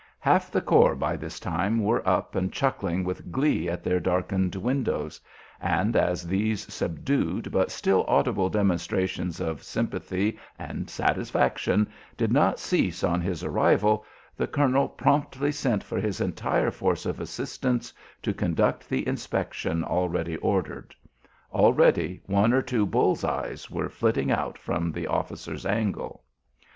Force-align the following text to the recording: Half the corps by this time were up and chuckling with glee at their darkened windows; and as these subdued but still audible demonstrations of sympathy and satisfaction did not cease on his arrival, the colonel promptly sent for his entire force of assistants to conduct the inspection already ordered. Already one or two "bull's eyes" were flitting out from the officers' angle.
Half 0.19 0.49
the 0.49 0.61
corps 0.61 0.95
by 0.95 1.15
this 1.15 1.39
time 1.39 1.77
were 1.83 2.01
up 2.09 2.33
and 2.33 2.51
chuckling 2.51 3.03
with 3.03 3.31
glee 3.31 3.69
at 3.69 3.83
their 3.83 3.99
darkened 3.99 4.55
windows; 4.55 5.21
and 5.61 5.95
as 5.95 6.25
these 6.25 6.65
subdued 6.73 7.51
but 7.51 7.69
still 7.69 8.03
audible 8.07 8.49
demonstrations 8.49 9.39
of 9.39 9.61
sympathy 9.61 10.39
and 10.57 10.89
satisfaction 10.89 11.87
did 12.17 12.31
not 12.33 12.57
cease 12.57 13.03
on 13.03 13.21
his 13.21 13.43
arrival, 13.43 14.03
the 14.35 14.47
colonel 14.47 14.89
promptly 14.89 15.51
sent 15.51 15.83
for 15.83 15.99
his 15.99 16.19
entire 16.19 16.71
force 16.71 17.05
of 17.05 17.19
assistants 17.19 17.93
to 18.23 18.33
conduct 18.33 18.89
the 18.89 19.07
inspection 19.07 19.83
already 19.83 20.35
ordered. 20.37 20.95
Already 21.53 22.21
one 22.25 22.53
or 22.53 22.63
two 22.63 22.87
"bull's 22.87 23.23
eyes" 23.23 23.69
were 23.69 23.87
flitting 23.87 24.31
out 24.31 24.57
from 24.57 24.91
the 24.91 25.05
officers' 25.05 25.63
angle. 25.63 26.23